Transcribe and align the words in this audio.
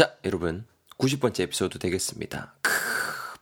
자, 0.00 0.16
여러분. 0.24 0.64
90번째 0.96 1.40
에피소드 1.40 1.78
되겠습니다. 1.78 2.54
크, 2.62 2.72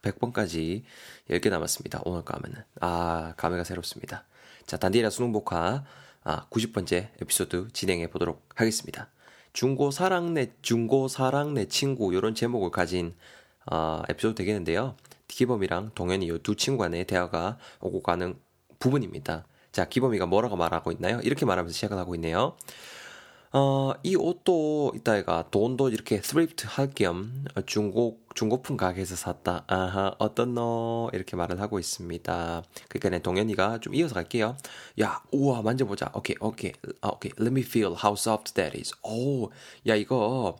100번까지 0.02 0.82
10개 1.30 1.50
남았습니다. 1.50 2.00
오늘 2.04 2.24
까면은. 2.24 2.64
아, 2.80 3.32
감회가 3.36 3.62
새롭습니다. 3.62 4.24
자, 4.66 4.76
단디라 4.76 5.10
수능 5.10 5.30
복화 5.30 5.84
아, 6.24 6.46
90번째 6.50 7.10
에피소드 7.22 7.68
진행해 7.72 8.10
보도록 8.10 8.44
하겠습니다. 8.56 9.08
중고 9.52 9.92
사랑 9.92 10.34
내 10.34 10.50
중고 10.60 11.06
사랑 11.06 11.54
내 11.54 11.66
친구 11.66 12.12
이런 12.12 12.34
제목을 12.34 12.72
가진 12.72 13.14
어, 13.70 14.02
에피소드 14.08 14.34
되겠는데요. 14.34 14.96
기범이랑 15.28 15.92
동현이 15.94 16.26
이두 16.26 16.56
친구 16.56 16.82
간의 16.82 17.06
대화가 17.06 17.58
오고 17.78 18.02
가는 18.02 18.36
부분입니다. 18.80 19.46
자, 19.70 19.84
기범이가 19.84 20.26
뭐라고 20.26 20.56
말하고 20.56 20.90
있나요? 20.90 21.20
이렇게 21.20 21.46
말하면서 21.46 21.72
시작을 21.72 21.96
하고 21.98 22.16
있네요. 22.16 22.56
어, 23.50 23.92
이 24.02 24.14
옷도 24.14 24.92
이따가 24.94 25.48
돈도 25.50 25.88
이렇게 25.88 26.20
thrift 26.20 26.66
할겸 26.66 27.44
중고 27.66 28.20
중고품 28.34 28.76
가게에서 28.76 29.16
샀다. 29.16 29.64
아하, 29.66 30.14
어떤 30.18 30.54
너 30.54 31.10
이렇게 31.12 31.34
말을 31.34 31.60
하고 31.60 31.78
있습니다. 31.78 32.62
그러니까 32.88 33.22
동현이가 33.22 33.80
좀 33.80 33.94
이어서 33.94 34.14
갈게요. 34.14 34.56
야, 35.00 35.22
우와 35.32 35.62
만져보자. 35.62 36.12
오케이, 36.14 36.36
오케이, 36.40 36.72
아, 37.00 37.08
오케이. 37.08 37.32
Let 37.40 37.50
me 37.50 37.62
feel 37.62 37.94
how 37.94 38.12
soft 38.12 38.52
that 38.54 38.76
is. 38.76 38.92
오, 39.02 39.50
야 39.88 39.94
이거 39.96 40.56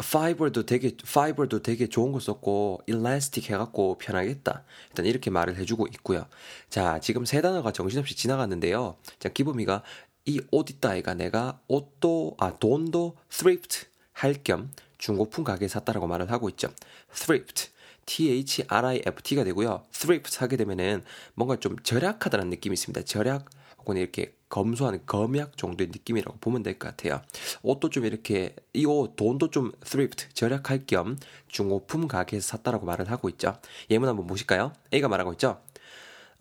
파이버도 0.00 0.64
되게 0.64 0.96
파이버도 0.96 1.62
되게 1.62 1.86
좋은 1.86 2.12
거 2.12 2.20
썼고 2.20 2.82
일라스틱 2.86 3.50
해갖고 3.50 3.98
편하겠다. 3.98 4.64
일단 4.88 5.06
이렇게 5.06 5.30
말을 5.30 5.56
해주고 5.56 5.88
있고요. 5.94 6.26
자 6.70 7.00
지금 7.00 7.24
세 7.24 7.42
단어가 7.42 7.70
정신없이 7.72 8.16
지나갔는데요. 8.16 8.96
자 9.18 9.28
기범이가 9.28 9.82
이 10.30 10.40
옷 10.52 10.70
있다 10.70 10.94
이가 10.96 11.14
내가 11.14 11.60
옷도 11.68 12.36
아 12.38 12.56
돈도 12.58 13.16
thrift 13.30 13.86
할 14.12 14.34
겸 14.44 14.70
중고품 14.98 15.44
가게에 15.44 15.66
샀다라고 15.68 16.06
말을 16.06 16.30
하고 16.30 16.48
있죠. 16.50 16.68
thrift 17.14 17.70
T-H-R-I-F-T가 18.06 19.44
되고요. 19.44 19.82
thrift 19.92 20.38
하게 20.40 20.56
되면은 20.56 21.02
뭔가 21.34 21.56
좀 21.56 21.76
절약하다는 21.82 22.50
느낌이 22.50 22.74
있습니다. 22.74 23.02
절약 23.02 23.48
혹은 23.78 23.96
이렇게 23.96 24.34
검소한 24.48 25.00
검약 25.06 25.56
정도의 25.56 25.88
느낌이라고 25.88 26.38
보면 26.40 26.62
될 26.62 26.78
것 26.78 26.88
같아요. 26.88 27.22
옷도 27.62 27.88
좀 27.88 28.04
이렇게 28.04 28.54
이 28.74 28.84
옷 28.84 29.16
돈도 29.16 29.50
좀 29.50 29.72
thrift 29.84 30.28
절약할 30.34 30.86
겸 30.86 31.16
중고품 31.48 32.08
가게에서 32.08 32.56
샀다라고 32.56 32.84
말을 32.84 33.10
하고 33.10 33.28
있죠. 33.30 33.56
예문 33.90 34.08
한번 34.08 34.26
보실까요? 34.26 34.72
A가 34.92 35.08
말하고 35.08 35.32
있죠. 35.32 35.60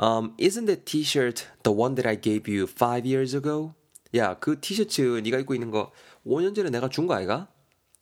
Um, 0.01 0.33
isn't 0.39 0.65
the 0.65 0.77
t-shirt 0.83 1.45
the 1.63 1.77
one 1.77 1.93
that 1.95 2.07
I 2.07 2.19
gave 2.19 2.51
you 2.51 2.63
five 2.69 3.05
years 3.07 3.35
ago? 3.35 3.73
야, 4.15 4.37
그 4.39 4.59
티셔츠 4.59 5.21
네가 5.23 5.39
입고 5.39 5.53
있는 5.53 5.71
거 5.71 5.91
5년 6.25 6.55
전에 6.55 6.69
내가 6.69 6.89
준 6.89 7.07
거 7.07 7.13
아이가? 7.15 7.47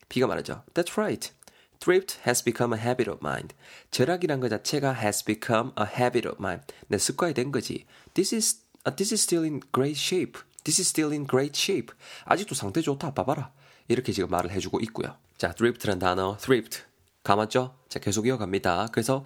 B가 0.09 0.27
말하죠. 0.27 0.64
That's 0.73 0.97
right. 0.97 1.31
Thrift 1.80 2.19
has 2.25 2.44
become 2.44 2.73
a 2.77 2.81
habit 2.81 3.09
of 3.09 3.19
mine. 3.22 3.49
절약이란 3.91 4.39
것 4.39 4.49
자체가 4.49 4.95
has 4.95 5.23
become 5.23 5.72
a 5.80 5.86
habit 5.86 6.27
of 6.27 6.38
mine. 6.39 6.61
내 6.88 6.97
습관이 6.97 7.33
된 7.33 7.52
거지. 7.52 7.86
This 8.14 8.33
is 8.33 8.61
uh, 8.88 8.95
this 8.95 9.14
is 9.14 9.22
still 9.22 9.44
in 9.44 9.59
great 9.73 9.99
shape. 9.99 10.39
This 10.64 10.81
is 10.81 10.89
still 10.89 11.11
in 11.11 11.27
great 11.27 11.59
shape. 11.59 11.94
아직도 12.25 12.55
상태 12.55 12.81
좋다. 12.81 13.14
봐봐라. 13.14 13.52
이렇게 13.89 14.11
지금 14.11 14.30
말을 14.30 14.52
해주고 14.52 14.80
있고요. 14.81 15.16
자, 15.38 15.52
thrift란 15.53 15.99
단어, 15.99 16.36
thrift. 16.38 16.83
감았죠? 17.23 17.75
자, 17.89 17.99
계속 17.99 18.25
이어갑니다. 18.25 18.88
그래서, 18.92 19.23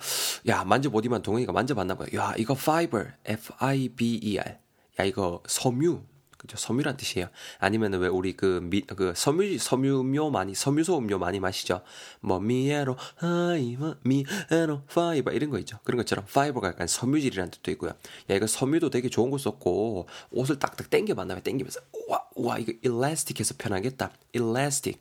야, 0.47 0.63
만져보디만 0.63 1.21
동현이가 1.21 1.51
만져봤나 1.53 1.95
봐요. 1.95 2.07
야, 2.15 2.33
이거 2.37 2.53
fiber, 2.57 3.13
F-I-B-E-R. 3.25 4.57
야, 4.99 5.03
이거 5.03 5.41
섬유. 5.47 6.03
그죠? 6.41 6.57
섬유란 6.57 6.97
뜻이에요. 6.97 7.27
아니면 7.59 7.93
왜 7.93 8.07
우리 8.07 8.35
그, 8.35 8.59
미, 8.63 8.81
그 8.81 9.13
섬유, 9.15 9.59
섬유음료 9.59 10.31
많이, 10.31 10.55
섬유소 10.55 10.97
음료 10.97 11.19
많이 11.19 11.39
마시죠? 11.39 11.83
뭐, 12.19 12.39
미에로, 12.39 12.97
하이마, 13.17 13.97
미에로, 14.03 14.81
파이버, 14.87 15.33
이런 15.33 15.51
거 15.51 15.59
있죠. 15.59 15.77
그런 15.83 15.97
것처럼 15.97 16.25
파이버가 16.25 16.69
약간 16.69 16.87
섬유질이라는 16.87 17.51
뜻도 17.51 17.69
있고요. 17.73 17.91
야, 18.31 18.35
이거 18.35 18.47
섬유도 18.47 18.89
되게 18.89 19.07
좋은 19.07 19.29
거 19.29 19.37
썼고, 19.37 20.07
옷을 20.31 20.57
딱딱 20.57 20.89
땡겨봤나 20.89 21.35
봐요. 21.35 21.43
땡기면서, 21.43 21.79
우와, 21.93 22.23
우와, 22.35 22.57
이거 22.57 22.73
일라스틱해서 22.81 23.53
편하겠다. 23.59 24.11
일라스틱. 24.33 24.99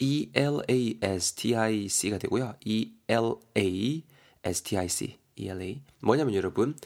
E-L-A-S-T-I-C가 0.00 0.98
되고요. 2.18 2.56
E-L-A-S-T-I-C. 2.64 4.08
E-L-A. 5.36 5.82
뭐냐면 6.00 6.34
여러분, 6.34 6.76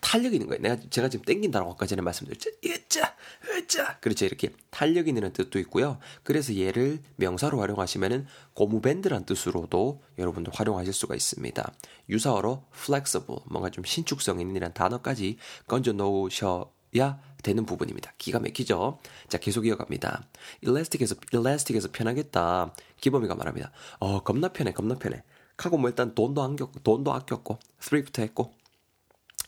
탄력 0.00 0.32
있는 0.34 0.46
거예요. 0.46 0.62
내가, 0.62 0.76
제가 0.88 1.08
지금 1.08 1.24
땡긴다라고 1.24 1.72
아까 1.72 1.84
전에 1.84 2.00
말씀드렸죠. 2.00 2.50
으짜, 2.64 3.16
으짜. 3.48 3.98
그렇죠. 4.00 4.24
이렇게 4.24 4.50
탄력 4.70 5.08
있는 5.08 5.32
뜻도 5.32 5.58
있고요. 5.60 5.98
그래서 6.22 6.56
얘를 6.56 7.00
명사로 7.16 7.58
활용하시면은 7.58 8.26
고무밴드란 8.54 9.26
뜻으로도 9.26 10.02
여러분들 10.18 10.52
활용하실 10.54 10.92
수가 10.92 11.16
있습니다. 11.16 11.72
유사어로 12.08 12.64
flexible, 12.72 13.40
뭔가 13.46 13.70
좀 13.70 13.84
신축성 13.84 14.40
있는 14.40 14.72
단어까지 14.72 15.38
건져 15.66 15.92
놓으셔야 15.92 17.20
되는 17.42 17.66
부분입니다. 17.66 18.12
기가 18.16 18.38
막히죠? 18.38 19.00
자, 19.28 19.38
계속 19.38 19.66
이어갑니다. 19.66 20.24
elastic해서, 20.60 21.16
elastic해서 21.32 21.88
편하겠다. 21.90 22.74
기범이가 23.00 23.34
말합니다. 23.34 23.72
어, 23.98 24.22
겁나 24.22 24.48
편해, 24.48 24.72
겁나 24.72 24.94
편해. 24.94 25.22
하고 25.56 25.76
뭐 25.76 25.90
일단 25.90 26.14
돈도 26.14 26.42
아꼈고, 26.42 26.80
돈도 26.80 27.12
아꼈고, 27.12 27.58
thrift 27.80 28.20
했고. 28.22 28.59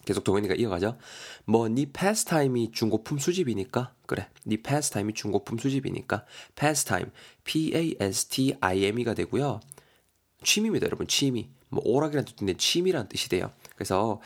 계속 0.05 0.25
동현이가 0.25 0.55
이어가죠. 0.55 0.97
뭐, 1.45 1.69
니 1.69 1.87
pastime이 1.87 2.73
중고품 2.73 3.19
수집이니까? 3.19 3.95
그래. 4.07 4.29
니 4.47 4.57
pastime이 4.63 5.15
중고품 5.15 5.59
수집이니까. 5.59 6.25
pastime. 6.55 7.11
P-A-S-T-I-M-E가 7.45 9.15
되고요. 9.15 9.61
취미입니다, 10.45 10.87
여러분. 10.87 11.07
취미. 11.07 11.49
뭐, 11.69 11.83
오락이라는 11.85 12.25
뜻인데 12.27 12.55
취미란 12.55 13.09
뜻이 13.09 13.29
돼요. 13.29 13.51
그래서, 13.75 14.21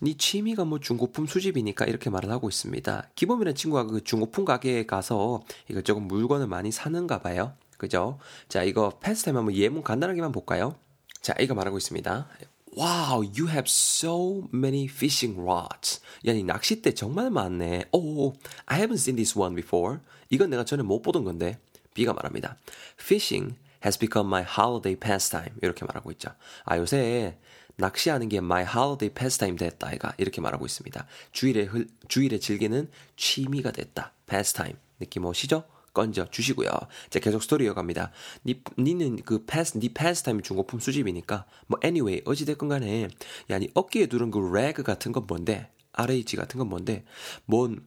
네 0.00 0.14
취미가 0.16 0.64
뭐 0.64 0.80
중고품 0.80 1.26
수집이니까 1.26 1.84
이렇게 1.84 2.10
말을 2.10 2.28
하고 2.30 2.48
있습니다. 2.48 3.10
기범이라는 3.14 3.54
친구가 3.54 3.84
그 3.84 4.02
중고품 4.02 4.44
가게에 4.44 4.84
가서 4.84 5.44
이것저것 5.68 6.00
물건을 6.00 6.48
많이 6.48 6.72
사는가 6.72 7.20
봐요. 7.20 7.52
그죠? 7.78 8.18
자, 8.48 8.64
이거 8.64 8.90
패스타임 9.00 9.36
한번 9.36 9.54
예문 9.54 9.84
간단하게만 9.84 10.32
볼까요? 10.32 10.74
자, 11.20 11.34
이거 11.38 11.54
말하고 11.54 11.78
있습니다. 11.78 12.28
Wow, 12.74 13.20
you 13.20 13.48
have 13.48 13.68
so 13.68 14.48
many 14.50 14.86
fishing 14.86 15.38
rods. 15.38 16.00
야, 16.26 16.32
이 16.32 16.42
낚싯대 16.42 16.94
정말 16.94 17.28
많네. 17.28 17.84
Oh, 17.92 18.32
I 18.64 18.80
haven't 18.80 18.98
seen 18.98 19.16
this 19.16 19.38
one 19.38 19.54
before. 19.54 19.98
이건 20.30 20.48
내가 20.48 20.64
전에 20.64 20.82
못 20.82 21.02
보던 21.02 21.24
건데. 21.24 21.58
B가 21.92 22.14
말합니다. 22.14 22.56
Fishing 22.98 23.56
has 23.84 23.98
become 23.98 24.28
my 24.28 24.42
holiday 24.42 24.98
pastime. 24.98 25.50
이렇게 25.60 25.84
말하고 25.84 26.10
있죠. 26.12 26.30
아, 26.64 26.78
요새 26.78 27.38
낚시하는 27.76 28.30
게 28.30 28.38
my 28.38 28.64
holiday 28.64 29.12
pastime 29.12 29.58
됐다. 29.58 29.92
이가 29.92 30.14
이렇게 30.16 30.40
말하고 30.40 30.64
있습니다. 30.64 31.06
휴일에 31.32 31.64
흘, 31.64 31.88
휴일에 32.08 32.38
즐기는 32.38 32.88
취미가 33.16 33.72
됐다. 33.72 34.12
pastime. 34.26 34.76
느낌 34.98 35.26
오시죠? 35.26 35.64
건져 35.92 36.26
주시고요. 36.30 36.70
자, 37.10 37.20
계속 37.20 37.42
스토리 37.42 37.64
이어갑니다. 37.66 38.12
니, 38.46 38.62
니는 38.78 39.16
그 39.24 39.44
패스, 39.44 39.78
니 39.78 39.90
pastime 39.90 40.42
중고품 40.42 40.80
수집이니까, 40.80 41.46
뭐, 41.66 41.78
anyway, 41.84 42.22
어찌됐건 42.24 42.68
간에, 42.68 43.08
야, 43.50 43.58
니 43.58 43.68
어깨에 43.74 44.06
두른 44.06 44.30
그 44.30 44.38
rag 44.38 44.82
같은 44.82 45.12
건 45.12 45.26
뭔데? 45.26 45.70
rag 45.92 46.36
같은 46.36 46.58
건 46.58 46.68
뭔데? 46.68 47.04
뭔, 47.44 47.84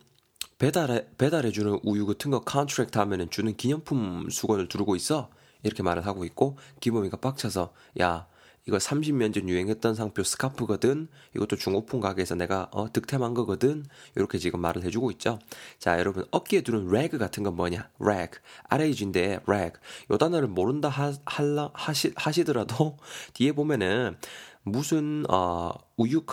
배달해, 0.58 1.08
배달해주는 1.18 1.80
우유 1.84 2.06
같은 2.06 2.32
거 2.32 2.42
contract 2.42 2.98
하면은 2.98 3.30
주는 3.30 3.56
기념품 3.56 4.30
수건을 4.30 4.68
두르고 4.68 4.96
있어? 4.96 5.30
이렇게 5.64 5.82
말을 5.84 6.06
하고 6.06 6.26
있고, 6.26 6.58
기범이가 6.80 7.18
빡쳐서, 7.18 7.74
야, 8.02 8.28
이거 8.68 8.78
30년 8.78 9.34
전 9.34 9.48
유행했던 9.48 9.94
상표 9.94 10.24
스카프거든. 10.24 11.08
이것도 11.36 11.56
중고품 11.56 12.00
가게에서 12.00 12.34
내가 12.34 12.68
어, 12.72 12.92
득템한 12.92 13.36
거거든. 13.36 13.86
이렇게 14.16 14.40
지금 14.40 14.60
말을 14.60 14.84
해주고 14.84 15.12
있죠. 15.12 15.38
자, 15.78 16.00
여러분 16.00 16.26
어깨에 16.32 16.62
두는 16.62 16.90
rag 16.90 17.20
같은 17.20 17.44
건 17.44 17.56
뭐냐? 17.56 17.90
rag. 18.00 18.40
RAG인데 18.70 19.42
rag. 19.46 19.80
요 20.12 20.18
단어를 20.18 20.48
모른다 20.48 20.90
하, 20.90 21.14
할라, 21.26 21.70
하시, 21.74 22.12
하시더라도 22.16 22.98
뒤에 23.34 23.52
보면은 23.52 24.18
무슨 24.64 25.26
어, 25.30 25.72
우유 25.96 26.26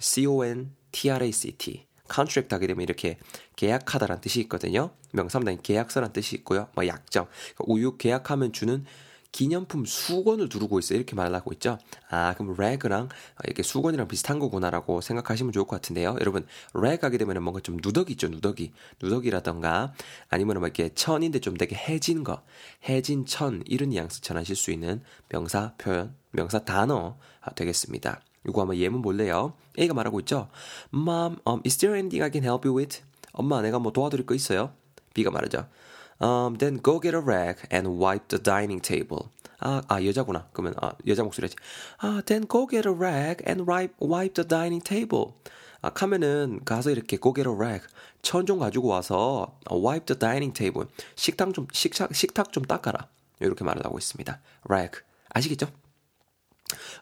C-O-N-T-R-A-C-T. 0.00 1.86
contract 2.08 2.54
하게 2.54 2.68
되면 2.68 2.82
이렇게 2.82 3.18
계약하다라는 3.56 4.20
뜻이 4.22 4.40
있거든요. 4.42 4.90
명사문단 5.12 5.60
계약서란 5.62 6.12
뜻이 6.12 6.36
있고요. 6.36 6.68
뭐 6.74 6.86
약정. 6.86 7.26
그러니까 7.26 7.64
우유 7.66 7.96
계약하면 7.98 8.52
주는 8.52 8.84
기념품 9.32 9.84
수건을 9.84 10.48
두르고 10.48 10.78
있어 10.78 10.94
이렇게 10.94 11.14
말을 11.14 11.34
하고 11.34 11.52
있죠. 11.52 11.78
아 12.08 12.34
그럼 12.34 12.54
래그랑 12.56 13.08
이렇게 13.44 13.62
수건이랑 13.62 14.08
비슷한 14.08 14.38
거구나라고 14.38 15.00
생각하시면 15.00 15.52
좋을 15.52 15.66
것 15.66 15.76
같은데요. 15.76 16.16
여러분 16.20 16.46
래그 16.74 17.04
하게 17.04 17.18
되면 17.18 17.42
뭔가 17.42 17.60
좀 17.60 17.78
누더기 17.82 18.12
있죠. 18.12 18.28
누더기 18.28 18.72
누더기라던가 19.02 19.92
아니면 20.28 20.58
뭐 20.58 20.66
이렇게 20.66 20.88
천인데 20.94 21.40
좀 21.40 21.56
되게 21.56 21.76
해진 21.76 22.24
거 22.24 22.42
해진 22.88 23.26
천 23.26 23.62
이런 23.66 23.90
뉘앙스 23.90 24.22
전하실 24.22 24.56
수 24.56 24.70
있는 24.70 25.02
명사 25.28 25.74
표현 25.78 26.14
명사 26.30 26.64
단어 26.64 27.16
되겠습니다. 27.54 28.20
이거 28.48 28.60
한번 28.60 28.76
예문 28.76 29.02
볼래요? 29.02 29.54
A가 29.78 29.94
말하고 29.94 30.20
있죠. 30.20 30.48
Mom, 30.94 31.36
um, 31.46 31.60
is 31.66 31.76
there 31.78 31.98
anything 31.98 32.22
I 32.22 32.30
can 32.30 32.44
help 32.44 32.66
you 32.66 32.78
with? 32.78 33.02
엄마 33.32 33.60
내가 33.60 33.78
뭐 33.78 33.92
도와드릴 33.92 34.24
거 34.24 34.34
있어요? 34.34 34.72
B가 35.14 35.30
말하죠. 35.30 35.66
Um, 36.20 36.56
then 36.58 36.80
go 36.80 36.98
get 36.98 37.14
a 37.14 37.20
rag 37.20 37.58
and 37.70 37.98
wipe 37.98 38.28
the 38.28 38.42
dining 38.42 38.80
table. 38.80 39.28
아, 39.60 39.82
아 39.88 40.04
여자구나. 40.04 40.48
그러면 40.52 40.74
아, 40.80 40.92
여자 41.06 41.22
목소리지. 41.22 41.56
아, 41.98 42.22
then 42.26 42.46
go 42.48 42.66
get 42.66 42.88
a 42.88 42.94
rag 42.94 43.42
and 43.46 43.70
wipe 43.70 43.94
wipe 44.00 44.34
the 44.34 44.46
dining 44.46 44.82
table. 44.82 45.32
아, 45.82 45.90
카면은 45.90 46.60
가서 46.64 46.90
이렇게 46.90 47.18
go 47.18 47.32
get 47.34 47.48
a 47.48 47.54
rag 47.54 47.86
천좀 48.22 48.58
가지고 48.58 48.88
와서 48.88 49.58
wipe 49.70 50.06
the 50.06 50.18
dining 50.18 50.52
table 50.52 50.88
식탁 51.14 51.52
좀 51.54 51.66
식탁 51.72 52.14
식탁 52.14 52.52
좀 52.52 52.64
닦아라. 52.64 53.08
이렇게 53.40 53.64
말을 53.64 53.84
하고 53.84 53.98
있습니다. 53.98 54.40
rag 54.68 55.00
아시겠죠? 55.30 55.68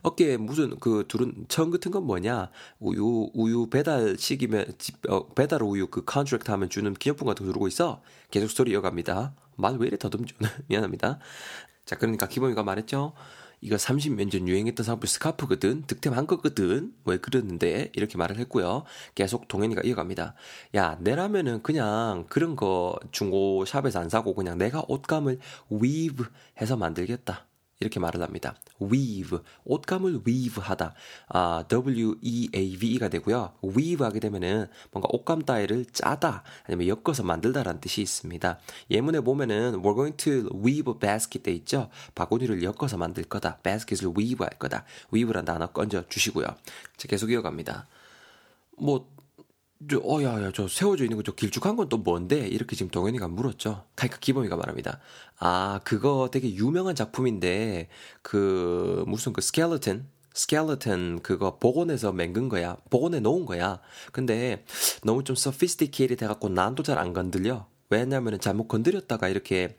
어깨에 0.05 0.37
무슨 0.37 0.79
그 0.79 1.05
둘은 1.09 1.47
천 1.49 1.71
같은 1.71 1.91
건 1.91 2.05
뭐냐? 2.07 2.51
우유 2.79 3.31
우유 3.35 3.69
배달 3.71 4.17
시기면 4.19 4.67
어, 5.09 5.27
배달 5.35 5.63
우유 5.63 5.87
그 5.89 6.05
contract 6.05 6.51
하면 6.51 6.69
주는 6.71 6.93
기념품 6.95 7.27
같은 7.27 7.45
거 7.47 7.51
두르고 7.53 7.67
있어. 7.69 8.03
계속 8.31 8.49
스토리 8.51 8.73
이어갑니다. 8.73 9.35
말 9.57 9.77
왜 9.77 9.87
이래 9.89 9.97
더듬죠? 9.99 10.37
미안합니다. 10.69 11.19
자, 11.87 11.97
그러니까 11.97 12.29
기범이가 12.29 12.63
말했죠. 12.63 13.15
이거 13.61 13.77
30년 13.77 14.31
전 14.31 14.47
유행했던 14.47 14.85
상품 14.85 15.07
스카프거든. 15.07 15.85
득템한 15.87 16.27
거거든. 16.27 16.93
왜 17.07 17.17
그러는데? 17.19 17.91
이렇게 17.95 18.19
말을 18.19 18.39
했고요. 18.39 18.85
계속 19.15 19.49
동현이가 19.49 19.83
이어갑니다. 19.85 20.35
야, 20.77 20.99
내라면은 21.01 21.63
그냥 21.63 22.27
그런 22.29 22.57
거 22.57 22.99
중고 23.11 23.65
shop에서 23.65 24.01
안 24.01 24.11
사고 24.11 24.35
그냥 24.35 24.59
내가 24.59 24.85
옷감을 24.87 25.39
weave 25.73 26.27
해서 26.61 26.77
만들겠다. 26.77 27.47
이렇게 27.81 28.01
말을 28.01 28.23
합니다. 28.23 28.55
weave, 28.81 29.39
옷감을 29.65 30.23
weave 30.27 30.63
하다. 30.63 30.95
아, 31.29 31.65
W-E-A-V-E가 31.69 33.09
되고요. 33.09 33.55
weave 33.65 34.05
하게 34.05 34.21
되면은 34.21 34.69
뭔가 34.93 35.09
옷감 35.11 35.43
따위를 35.43 35.87
짜다, 35.87 36.45
아니면 36.65 36.89
엮어서 36.89 37.23
만들다라는 37.23 37.81
뜻이 37.81 38.03
있습니다. 38.03 38.59
예문에 38.91 39.21
보면은 39.21 39.83
we're 39.83 39.95
going 39.95 40.17
to 40.17 40.49
weave 40.65 40.93
a 40.93 40.99
basket 40.99 41.43
돼 41.43 41.53
있죠? 41.53 41.91
바구니를 42.15 42.63
엮어서 42.63 42.97
만들 42.97 43.25
거다. 43.25 43.59
basket을 43.59 44.13
weave 44.17 44.45
할 44.45 44.59
거다. 44.59 44.85
weave란 45.13 45.45
단어 45.45 45.67
건져 45.69 46.07
주시고요. 46.09 46.47
자, 46.97 47.09
계속 47.09 47.31
이어갑니다. 47.31 47.87
뭐, 48.79 49.14
저, 49.91 49.99
어, 50.05 50.23
야, 50.23 50.41
야, 50.43 50.53
저 50.55 50.69
세워져 50.69 51.05
있는 51.05 51.17
거, 51.17 51.23
저 51.23 51.33
길쭉한 51.33 51.77
건 51.77 51.89
또 51.89 51.99
뭔데? 51.99 52.47
이렇게 52.47 52.77
지금 52.77 52.91
동현이가 52.91 53.29
물었죠. 53.29 53.85
그러니까 53.95 54.19
기범이가 54.19 54.57
말합니다. 54.57 55.01
아, 55.39 55.81
그거 55.85 56.29
되게 56.33 56.55
유명한 56.55 56.95
작품인데, 56.95 57.89
그, 58.23 59.05
무슨 59.07 59.33
그 59.33 59.41
skeleton? 59.41 60.07
skeleton 60.33 61.21
그거 61.23 61.59
복원해서 61.59 62.13
맹근 62.13 62.49
거야. 62.49 62.77
복원해 62.91 63.21
놓은 63.21 63.45
거야. 63.47 63.81
근데 64.13 64.65
너무 65.03 65.23
좀 65.25 65.35
sophisticated 65.37 66.25
해갖고 66.25 66.49
난도 66.49 66.83
잘 66.83 66.99
안 66.99 67.13
건들려. 67.13 67.67
왜냐면은 67.91 68.41
잘못 68.41 68.67
건드렸다가 68.69 69.29
이렇게 69.29 69.77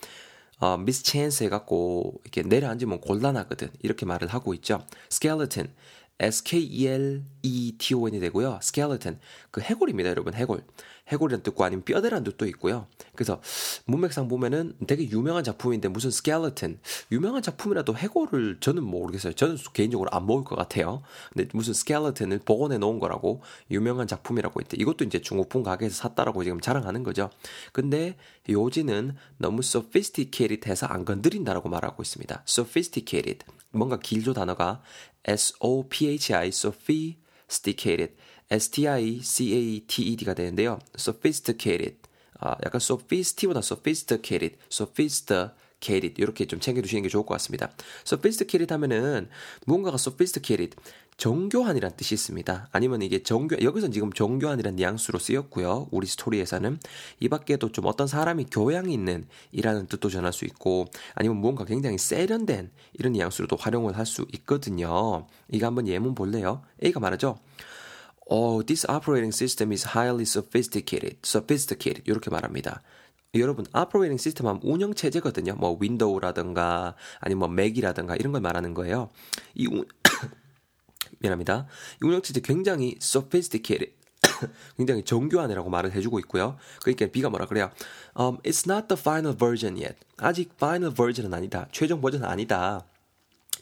어, 0.59 0.77
mischance 0.77 1.43
해갖고 1.45 2.21
이렇게 2.23 2.43
내려앉으면 2.43 3.01
곤란하거든. 3.01 3.69
이렇게 3.81 4.05
말을 4.05 4.29
하고 4.29 4.53
있죠. 4.53 4.85
skeleton 5.09 5.67
S-K-E-L-E-T-O-N이 6.19 8.19
되고요. 8.19 8.59
skeleton. 8.61 9.19
그 9.51 9.61
해골입니다, 9.61 10.09
여러분. 10.09 10.33
해골. 10.33 10.63
해골이란 11.07 11.43
뜻고 11.43 11.63
아니면 11.63 11.85
뼈대란 11.85 12.23
뜻도 12.23 12.47
있고요. 12.47 12.87
그래서 13.15 13.39
문맥상 13.85 14.27
보면은 14.27 14.73
되게 14.87 15.07
유명한 15.09 15.43
작품인데 15.43 15.87
무슨 15.87 16.07
skeleton. 16.07 16.79
유명한 17.11 17.43
작품이라도 17.43 17.95
해골을 17.95 18.57
저는 18.59 18.83
모르겠어요. 18.83 19.33
저는 19.33 19.57
개인적으로 19.73 20.09
안 20.11 20.25
먹을 20.25 20.43
것 20.43 20.55
같아요. 20.55 21.03
근데 21.31 21.47
무슨 21.53 21.71
skeleton을 21.71 22.39
복원해 22.39 22.79
놓은 22.79 22.99
거라고 22.99 23.43
유명한 23.69 24.07
작품이라고 24.07 24.61
했대. 24.61 24.77
이것도 24.79 25.05
이제 25.05 25.21
중고품 25.21 25.61
가게에서 25.61 25.95
샀다라고 25.95 26.43
지금 26.43 26.59
자랑하는 26.59 27.03
거죠. 27.03 27.29
근데 27.71 28.17
요지는 28.49 29.15
너무 29.37 29.59
sophisticated 29.59 30.69
해서 30.69 30.87
안 30.87 31.05
건드린다라고 31.05 31.69
말하고 31.69 32.01
있습니다. 32.01 32.43
sophisticated. 32.47 33.45
뭔가 33.71 33.99
길조 33.99 34.33
단어가 34.33 34.81
S-O-P-H-I, 35.25 36.47
sophisticated, 36.47 38.15
S-T-I-C-A-T-E-D가 38.49 40.33
되는데요. 40.35 40.79
sophisticated, 40.95 41.97
아, 42.39 42.55
약간 42.63 42.79
sophisti보다 42.79 43.59
sophisticated, 43.59 44.57
sophisticated 45.81 46.21
이렇게 46.21 46.45
좀 46.45 46.59
챙겨두시는 46.59 47.03
게 47.03 47.09
좋을 47.09 47.25
것 47.25 47.33
같습니다. 47.35 47.71
sophisticated 48.05 48.71
하면은 48.73 49.29
무언가가 49.65 49.95
sophisticated, 49.95 50.75
정교한이란 51.17 51.95
뜻이 51.95 52.13
있습니다. 52.15 52.69
아니면 52.71 53.01
이게 53.01 53.23
정교 53.23 53.61
여기서 53.61 53.89
지금 53.89 54.11
정교한이란 54.11 54.75
뉘앙스로 54.75 55.19
쓰였고요. 55.19 55.87
우리 55.91 56.07
스토리에서는 56.07 56.79
이 57.21 57.29
밖에도 57.29 57.71
좀 57.71 57.85
어떤 57.85 58.07
사람이 58.07 58.47
교양이 58.51 58.93
있는 58.93 59.27
이라는 59.51 59.87
뜻도 59.87 60.09
전할 60.09 60.33
수 60.33 60.45
있고 60.45 60.87
아니면 61.13 61.37
무언가 61.37 61.63
굉장히 61.65 61.97
세련된 61.97 62.71
이런 62.93 63.13
뉘앙스로도 63.13 63.55
활용을 63.55 63.97
할 63.97 64.05
수 64.05 64.25
있거든요. 64.33 65.25
이거 65.51 65.65
한번 65.65 65.87
예문 65.87 66.13
볼래요? 66.13 66.61
A가 66.83 66.99
말하죠. 66.99 67.39
Oh, 68.27 68.63
this 68.63 68.85
operating 68.89 69.33
system 69.33 69.71
is 69.71 69.87
highly 69.95 70.23
sophisticated. 70.23 71.17
sophisticated. 71.23 72.03
이렇게 72.09 72.29
말합니다. 72.29 72.83
여러분, 73.39 73.65
operating 73.75 74.19
system 74.19 74.47
하면 74.47 74.61
운영 74.63 74.93
체제거든요. 74.93 75.55
뭐 75.55 75.77
윈도우라든가 75.79 76.95
아니면 77.19 77.39
뭐 77.39 77.47
맥이라든가 77.49 78.15
이런 78.15 78.31
걸 78.31 78.41
말하는 78.41 78.73
거예요. 78.73 79.09
이 79.53 79.67
운, 79.67 79.85
미안합니다. 81.19 81.67
이 82.01 82.05
운영 82.05 82.21
체제 82.21 82.39
굉장히 82.39 82.95
sophisticated. 83.01 83.93
굉장히 84.77 85.03
정교한이라고 85.03 85.69
말을 85.69 85.91
해주고 85.93 86.19
있고요. 86.19 86.57
그러니까 86.81 87.07
B가 87.07 87.29
뭐라 87.29 87.45
그래요? 87.45 87.71
Um, 88.17 88.37
it's 88.43 88.69
not 88.69 88.87
the 88.87 88.99
final 88.99 89.35
version 89.37 89.77
yet. 89.77 89.95
아직 90.17 90.51
final 90.55 90.93
version은 90.93 91.33
아니다. 91.33 91.67
최종 91.71 92.01
버전은 92.01 92.27
아니다. 92.27 92.85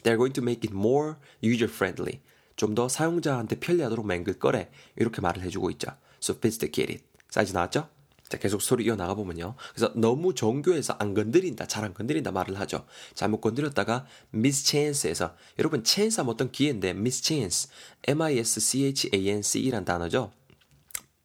They're 0.02 0.16
going 0.16 0.34
to 0.34 0.42
make 0.42 0.68
it 0.68 0.76
more 0.76 1.14
user 1.42 1.70
friendly. 1.70 2.20
좀 2.56 2.74
더 2.74 2.88
사용자한테 2.88 3.58
편리하도록 3.58 4.06
맹글 4.06 4.38
거래. 4.38 4.70
이렇게 4.96 5.20
말을 5.20 5.42
해주고 5.42 5.70
있죠. 5.72 5.88
sophisticated. 6.22 7.04
사이즈 7.30 7.52
나왔죠? 7.52 7.88
자, 8.28 8.38
계속 8.38 8.62
소리 8.62 8.84
이어나가 8.86 9.14
보면요. 9.14 9.54
그래서 9.74 9.92
너무 9.94 10.34
정교해서 10.34 10.94
안 10.98 11.14
건드린다, 11.14 11.66
잘 11.66 11.84
안 11.84 11.92
건드린다 11.92 12.32
말을 12.32 12.58
하죠. 12.60 12.86
잘못 13.14 13.40
건드렸다가 13.40 14.06
mischance에서 14.32 15.36
여러분 15.58 15.84
chance 15.84 16.18
하면 16.18 16.32
어떤 16.32 16.50
기회인데 16.50 16.90
mischance, 16.90 17.70
m-i-s-c-h-a-n-c-e란 18.08 19.84
단어죠. 19.84 20.32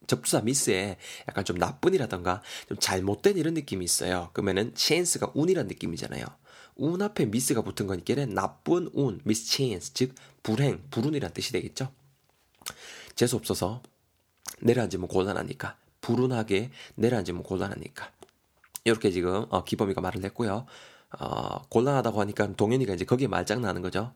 접두사 0.07 0.41
미스에 0.41 0.97
약간 1.27 1.45
좀 1.45 1.57
나쁜이라던가 1.57 2.41
좀 2.67 2.77
잘못된 2.77 3.37
이런 3.37 3.53
느낌이 3.53 3.85
있어요. 3.85 4.31
그러면은 4.33 4.73
chance가 4.75 5.31
운이란 5.35 5.67
느낌이잖아요. 5.67 6.25
운 6.75 7.01
앞에 7.01 7.25
mis가 7.25 7.61
붙은 7.61 7.87
거니까 7.87 8.25
나쁜 8.25 8.89
운, 8.93 9.21
mischance, 9.25 9.93
즉 9.93 10.15
불행, 10.43 10.83
불운이란 10.91 11.31
뜻이 11.33 11.51
되겠죠. 11.53 11.93
재수 13.15 13.35
없어서 13.35 13.83
내려앉으면 14.61 15.07
곤란하니까 15.07 15.77
불운하게 16.09 16.71
내려앉으면 16.95 17.43
곤란하니까. 17.43 18.11
이렇게 18.85 19.11
지금 19.11 19.45
어, 19.49 19.63
기범이가 19.63 20.01
말을 20.01 20.23
했고요. 20.23 20.65
어, 21.19 21.61
곤란하다고 21.69 22.21
하니까 22.21 22.53
동현이가 22.55 22.93
이제 22.93 23.05
거기에 23.05 23.27
말장난하는 23.27 23.81
거죠. 23.81 24.13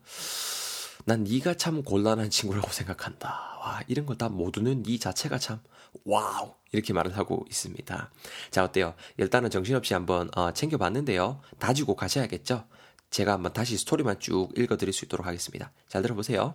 난 1.04 1.24
네가 1.24 1.54
참 1.54 1.82
곤란한 1.82 2.30
친구라고 2.30 2.70
생각한다. 2.70 3.28
와, 3.60 3.80
이런 3.88 4.06
거다 4.06 4.28
모두는 4.28 4.82
네 4.82 4.98
자체가 4.98 5.38
참 5.38 5.60
와우 6.04 6.54
이렇게 6.72 6.92
말을 6.92 7.16
하고 7.16 7.44
있습니다. 7.48 8.10
자 8.50 8.64
어때요? 8.64 8.94
일단은 9.16 9.50
정신없이 9.50 9.94
한번 9.94 10.30
어, 10.36 10.52
챙겨봤는데요. 10.52 11.40
다지고 11.58 11.94
가셔야겠죠. 11.94 12.66
제가 13.10 13.32
한번 13.34 13.52
다시 13.52 13.76
스토리만 13.78 14.18
쭉 14.18 14.48
읽어드릴 14.56 14.92
수 14.92 15.04
있도록 15.04 15.26
하겠습니다. 15.26 15.70
잘 15.88 16.02
들어보세요. 16.02 16.54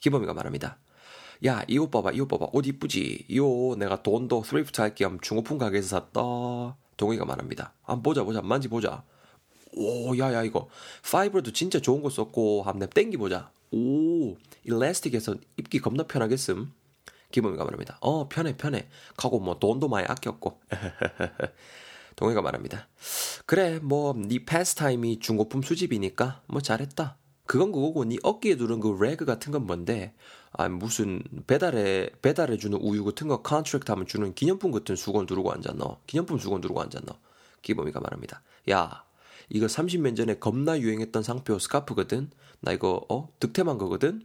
기범이가 0.00 0.34
말합니다. 0.34 0.78
야, 1.46 1.62
이옷 1.68 1.90
봐봐, 1.90 2.12
이옷 2.12 2.28
봐봐. 2.28 2.48
옷 2.52 2.66
이쁘지? 2.66 3.26
이옷 3.28 3.78
내가 3.78 4.02
돈도 4.02 4.44
thrift 4.44 4.80
할 4.80 4.94
겸 4.94 5.20
중고품 5.20 5.58
가게에서 5.58 5.88
샀다. 5.88 6.20
동이가 6.96 7.24
말합니다. 7.24 7.74
한번 7.82 8.02
보자, 8.02 8.24
보자, 8.24 8.40
만지보자. 8.40 9.04
오, 9.76 10.16
야, 10.18 10.32
야, 10.32 10.42
이거. 10.42 10.68
fiber도 11.10 11.52
진짜 11.52 11.80
좋은 11.80 12.02
거 12.02 12.08
썼고, 12.08 12.62
한번 12.62 12.88
땡기보자. 12.88 13.50
오, 13.72 14.36
elastic해서 14.64 15.34
입기 15.58 15.80
겁나 15.80 16.04
편하겠음. 16.04 16.72
기범이가 17.32 17.64
말합니다. 17.64 17.98
어, 18.00 18.28
편해, 18.28 18.56
편해. 18.56 18.88
하고 19.18 19.40
뭐 19.40 19.58
돈도 19.58 19.88
많이 19.88 20.06
아꼈고. 20.06 20.60
동해가 22.16 22.40
말합니다. 22.42 22.86
그래, 23.44 23.80
뭐, 23.82 24.14
네 24.14 24.44
pastime이 24.46 25.18
중고품 25.18 25.62
수집이니까, 25.62 26.42
뭐 26.46 26.60
잘했다. 26.62 27.16
그건 27.46 27.72
그거고, 27.72 28.04
네 28.04 28.16
어깨에 28.22 28.56
두른 28.56 28.80
그 28.80 28.96
rag 28.98 29.24
같은 29.26 29.52
건 29.52 29.66
뭔데? 29.66 30.14
아 30.52 30.68
무슨 30.68 31.22
배달에 31.46 32.10
배달해 32.22 32.56
주는 32.56 32.78
우유 32.80 33.04
같은 33.04 33.28
거 33.28 33.42
contract 33.42 33.90
하면 33.90 34.06
주는 34.06 34.34
기념품 34.34 34.70
같은 34.70 34.96
수건 34.96 35.26
두르고 35.26 35.52
앉았노. 35.52 35.98
기념품 36.06 36.38
수건 36.38 36.60
두르고 36.60 36.80
앉았노. 36.80 37.12
기범이가 37.62 38.00
말합니다. 38.00 38.42
야, 38.70 39.04
이거 39.50 39.66
30년 39.66 40.16
전에 40.16 40.38
겁나 40.38 40.78
유행했던 40.80 41.22
상표 41.22 41.58
스카프거든. 41.58 42.30
나 42.60 42.72
이거 42.72 43.04
어 43.10 43.28
득템한 43.40 43.78
거거든. 43.78 44.22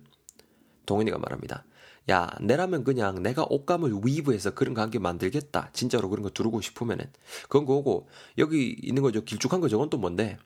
동현이가 0.86 1.18
말합니다. 1.18 1.66
야, 2.10 2.30
내라면 2.42 2.84
그냥 2.84 3.22
내가 3.22 3.46
옷감을 3.50 3.92
위브해서 4.04 4.52
그런 4.56 4.74
관계 4.74 4.98
만들겠다. 5.00 5.70
진짜로 5.74 6.10
그런 6.10 6.24
거 6.24 6.30
두르고 6.30 6.62
싶으면은. 6.62 7.06
그건 7.44 7.66
그거고, 7.66 8.08
여기 8.40 8.70
있는 8.82 9.04
거죠. 9.04 9.24
길쭉한 9.24 9.62
거 9.62 9.68
저건 9.70 9.90
또 9.92 9.98
뭔데? 9.98 10.38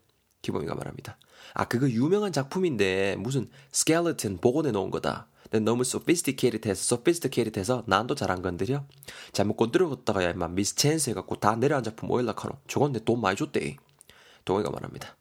기범이가 0.44 0.76
말합니다. 0.76 1.18
아, 1.56 1.66
그거 1.66 1.90
유명한 1.90 2.32
작품인데, 2.32 3.16
무슨 3.18 3.50
스켈레톤 3.72 4.38
복원해 4.38 4.72
놓은 4.72 4.92
거다. 4.92 5.28
너무 5.62 5.82
sophisticated해서, 5.82 6.96
sophisticated해서 6.96 7.84
난도 7.88 8.14
잘안 8.16 8.42
건드려? 8.42 8.86
잘못 9.32 9.56
건드렸다가 9.56 10.24
야, 10.24 10.32
임마 10.32 10.50
미스 10.50 10.76
찬스 10.76 11.12
해갖고 11.12 11.36
다 11.38 11.56
내려앉아 11.56 11.92
작품 11.92 12.12
오일락하노. 12.12 12.58
저건 12.68 12.92
내 12.92 13.00
돈 13.00 13.22
많이 13.22 13.36
줬대. 13.36 13.78
동호이가 14.46 14.70
말합니다. 14.70 15.16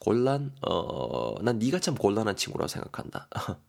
곤란, 0.00 0.54
어, 0.62 1.34
난 1.42 1.58
네가 1.58 1.80
참 1.80 1.94
곤란한 1.94 2.36
친구라고 2.36 2.68
생각한다. 2.68 3.28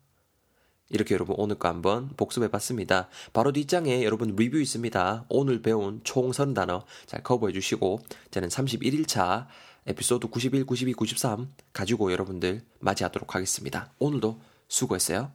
이렇게 0.89 1.13
여러분 1.13 1.35
오늘 1.37 1.57
거 1.59 1.67
한번 1.67 2.09
복습해 2.17 2.49
봤습니다. 2.49 3.09
바로 3.31 3.51
뒷장에 3.51 4.03
여러분 4.03 4.35
리뷰 4.35 4.59
있습니다. 4.59 5.25
오늘 5.29 5.61
배운 5.61 6.01
총 6.03 6.31
30단어 6.31 6.83
잘 7.05 7.21
커버해 7.21 7.53
주시고 7.53 7.99
저는 8.31 8.49
31일차 8.49 9.45
에피소드 9.87 10.27
91, 10.27 10.65
92, 10.65 10.93
93 10.93 11.53
가지고 11.73 12.11
여러분들 12.11 12.61
맞이하도록 12.79 13.33
하겠습니다. 13.35 13.91
오늘도 13.99 14.39
수고했어요. 14.67 15.31